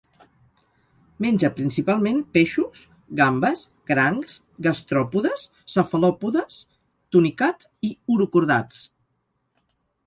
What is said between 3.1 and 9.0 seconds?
gambes, crancs, gastròpodes, cefalòpodes, tunicats i urocordats.